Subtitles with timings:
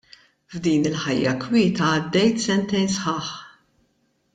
[0.53, 3.33] F'din il-ħajja kwieta għaddejt sentejn sħaħ.